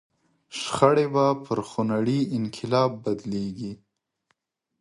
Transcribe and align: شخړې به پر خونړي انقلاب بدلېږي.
شخړې 0.59 1.05
به 1.13 1.25
پر 1.45 1.59
خونړي 1.69 2.19
انقلاب 2.37 2.91
بدلېږي. 3.03 3.73